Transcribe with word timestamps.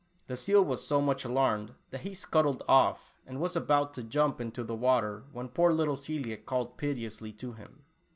The 0.25 0.35
seal 0.35 0.65
was 0.65 0.83
so 0.83 0.99
much 0.99 1.23
alarmed, 1.25 1.75
that 1.91 2.01
he 2.01 2.15
scuttled 2.15 2.63
off, 2.67 3.13
and 3.27 3.39
was 3.39 3.55
about 3.55 3.93
to 3.93 4.03
jump 4.03 4.41
into 4.41 4.63
the 4.63 4.75
Ayater, 4.75 5.25
when 5.31 5.47
poor 5.49 5.71
little 5.71 5.95
Celia 5.95 6.37
called 6.37 6.75
piteously 6.75 7.33
to 7.33 7.51
him. 7.53 7.83